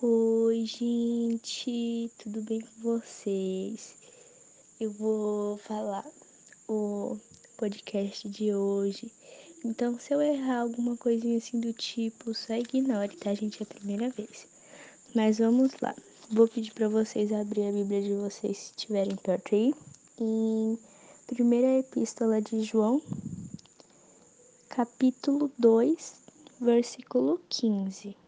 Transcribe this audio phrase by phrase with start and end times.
[0.00, 3.96] Oi, gente, tudo bem com vocês?
[4.78, 6.06] Eu vou falar
[6.68, 7.18] o
[7.56, 9.10] podcast de hoje.
[9.64, 13.60] Então, se eu errar alguma coisinha assim do tipo, só ignore, tá, gente?
[13.60, 14.46] É a primeira vez.
[15.16, 15.96] Mas vamos lá.
[16.30, 19.74] Vou pedir para vocês abrir a Bíblia de vocês se estiverem perto aí.
[20.20, 20.78] Em
[21.26, 23.02] primeira epístola de João,
[24.68, 26.14] capítulo 2,
[26.60, 28.27] versículo 15.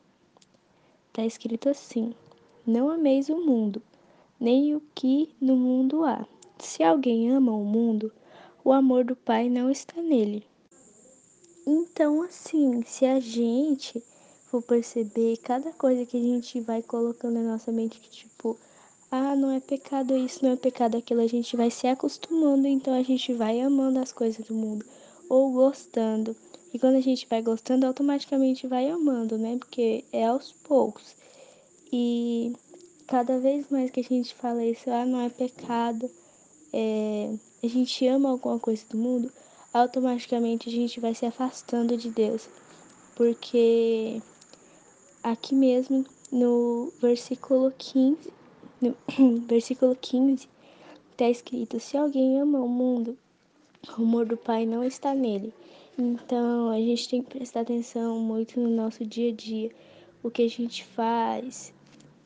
[1.10, 2.14] Está escrito assim:
[2.64, 3.82] Não ameis o mundo,
[4.38, 6.24] nem o que no mundo há.
[6.56, 8.12] Se alguém ama o mundo,
[8.64, 10.46] o amor do Pai não está nele.
[11.66, 14.00] Então, assim, se a gente
[14.46, 18.56] for perceber cada coisa que a gente vai colocando na nossa mente, que tipo,
[19.10, 22.94] ah, não é pecado isso, não é pecado aquilo, a gente vai se acostumando, então
[22.94, 24.86] a gente vai amando as coisas do mundo,
[25.28, 26.36] ou gostando.
[26.72, 29.56] E quando a gente vai gostando, automaticamente vai amando, né?
[29.58, 31.16] Porque é aos poucos.
[31.92, 32.52] E
[33.06, 36.08] cada vez mais que a gente fala isso, ah, não é pecado,
[36.72, 39.32] é, a gente ama alguma coisa do mundo,
[39.74, 42.48] automaticamente a gente vai se afastando de Deus.
[43.16, 44.22] Porque
[45.22, 48.32] aqui mesmo no versículo 15,
[48.80, 48.96] no
[49.46, 50.48] versículo 15,
[51.10, 53.18] está escrito: Se alguém ama o mundo,
[53.98, 55.52] o amor do Pai não está nele.
[55.98, 59.70] Então a gente tem que prestar atenção muito no nosso dia a dia,
[60.22, 61.72] o que a gente faz,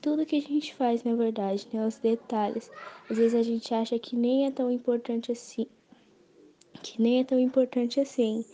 [0.00, 1.86] tudo que a gente faz, na verdade, né?
[1.86, 2.70] Os detalhes.
[3.10, 5.66] Às vezes a gente acha que nem é tão importante assim,
[6.82, 8.44] que nem é tão importante assim.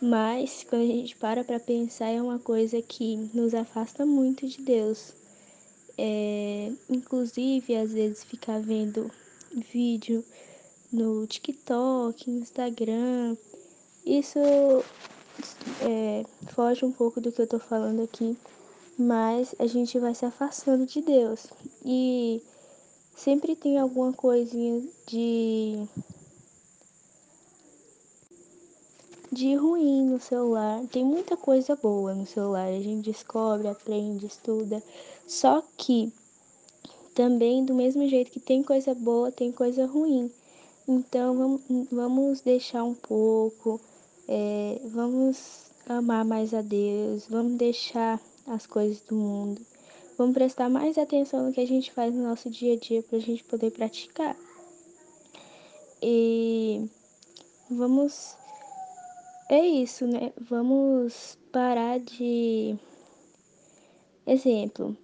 [0.00, 4.62] Mas quando a gente para para pensar, é uma coisa que nos afasta muito de
[4.62, 5.14] Deus.
[5.98, 9.10] É, inclusive, às vezes ficar vendo
[9.72, 10.24] vídeo
[10.92, 13.36] no TikTok, no Instagram,
[14.04, 14.38] isso
[15.80, 18.36] é, foge um pouco do que eu tô falando aqui,
[18.98, 21.46] mas a gente vai se afastando de Deus.
[21.84, 22.42] E
[23.14, 25.86] sempre tem alguma coisinha de
[29.30, 30.86] de ruim no celular.
[30.88, 34.82] Tem muita coisa boa no celular, a gente descobre, aprende, estuda.
[35.26, 36.12] Só que
[37.14, 40.30] também do mesmo jeito que tem coisa boa, tem coisa ruim.
[40.86, 41.58] Então
[41.90, 43.80] vamos deixar um pouco
[44.34, 49.60] é, vamos amar mais a Deus, vamos deixar as coisas do mundo,
[50.16, 53.18] vamos prestar mais atenção no que a gente faz no nosso dia a dia para
[53.18, 54.34] a gente poder praticar.
[56.00, 56.88] E
[57.70, 58.34] vamos.
[59.50, 60.32] É isso, né?
[60.40, 62.74] Vamos parar de.
[64.26, 64.96] Exemplo.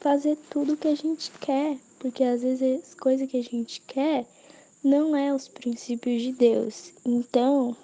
[0.00, 3.80] Fazer tudo o que a gente quer, porque às vezes as coisas que a gente
[3.82, 4.26] quer
[4.82, 6.92] não é os princípios de Deus.
[7.04, 7.76] Então,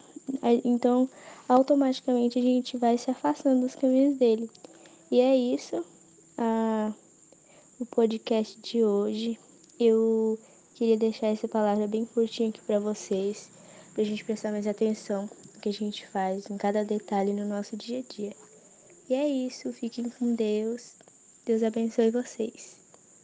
[0.65, 1.09] então
[1.49, 4.51] automaticamente a gente vai se afastando dos caminhos dele.
[5.11, 5.85] E é isso,
[6.37, 6.93] a,
[7.79, 9.39] o podcast de hoje.
[9.79, 10.39] Eu
[10.75, 13.51] queria deixar essa palavra bem curtinha aqui para vocês,
[13.93, 17.47] para a gente prestar mais atenção no que a gente faz, em cada detalhe no
[17.47, 18.33] nosso dia a dia.
[19.09, 20.95] E é isso, fiquem com Deus.
[21.45, 22.86] Deus abençoe vocês.